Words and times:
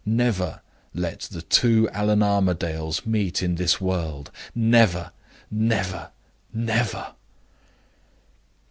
Never 0.03 0.61
let 0.95 1.19
the 1.29 1.43
two 1.43 1.87
Allan 1.93 2.21
Armadales 2.23 3.05
meet 3.05 3.43
in 3.43 3.53
this 3.53 3.79
world: 3.79 4.31
never, 4.55 5.11
never, 5.51 6.09
never! 6.51 7.13